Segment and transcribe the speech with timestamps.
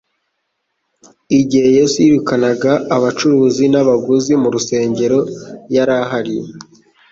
[1.39, 5.19] Igihe Yesu yirukanaga abacuruzi n'abaguzi mu rusengero
[5.75, 6.35] yari ahari.